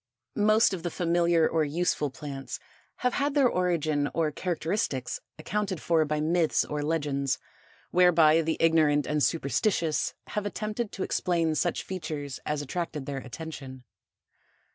Most 0.35 0.73
of 0.73 0.81
the 0.81 0.89
familiar 0.89 1.47
or 1.47 1.63
useful 1.63 2.09
plants 2.09 2.59
have 3.05 3.13
had 3.13 3.35
their 3.35 3.47
origin 3.47 4.09
or 4.15 4.31
characteristics 4.31 5.19
accounted 5.37 5.79
for 5.79 6.03
by 6.05 6.19
myths 6.19 6.65
or 6.65 6.81
legends, 6.81 7.37
whereby 7.91 8.41
the 8.41 8.57
ignorant 8.59 9.05
and 9.05 9.21
superstitious 9.21 10.15
have 10.29 10.47
attempted 10.47 10.91
to 10.93 11.03
explain 11.03 11.53
such 11.53 11.83
features 11.83 12.39
as 12.47 12.63
attracted 12.63 13.05
their 13.05 13.19
attention. 13.19 13.83